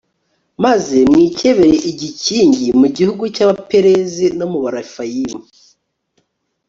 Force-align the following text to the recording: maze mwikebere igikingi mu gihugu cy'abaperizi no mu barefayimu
maze 0.63 0.95
mwikebere 1.09 1.75
igikingi 1.91 2.65
mu 2.79 2.87
gihugu 2.95 3.23
cy'abaperizi 3.35 4.25
no 4.37 4.45
mu 4.51 4.59
barefayimu 4.63 5.39